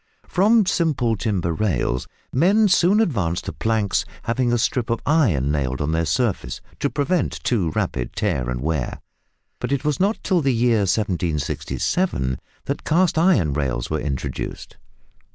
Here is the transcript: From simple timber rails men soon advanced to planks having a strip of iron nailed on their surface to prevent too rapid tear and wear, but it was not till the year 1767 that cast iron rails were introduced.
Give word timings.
From 0.27 0.65
simple 0.65 1.15
timber 1.15 1.53
rails 1.53 2.07
men 2.33 2.67
soon 2.69 2.99
advanced 2.99 3.45
to 3.45 3.53
planks 3.53 4.03
having 4.23 4.51
a 4.51 4.57
strip 4.57 4.89
of 4.89 4.99
iron 5.05 5.51
nailed 5.51 5.79
on 5.79 5.91
their 5.91 6.07
surface 6.07 6.59
to 6.79 6.89
prevent 6.89 7.33
too 7.43 7.69
rapid 7.75 8.15
tear 8.15 8.49
and 8.49 8.61
wear, 8.61 8.99
but 9.59 9.71
it 9.71 9.85
was 9.85 9.99
not 9.99 10.17
till 10.23 10.41
the 10.41 10.55
year 10.55 10.79
1767 10.89 12.39
that 12.65 12.83
cast 12.83 13.19
iron 13.19 13.53
rails 13.53 13.91
were 13.91 13.99
introduced. 13.99 14.75